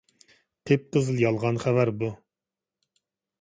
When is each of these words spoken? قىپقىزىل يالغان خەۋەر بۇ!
قىپقىزىل 0.69 1.21
يالغان 1.23 1.61
خەۋەر 1.65 1.93
بۇ! 2.01 2.11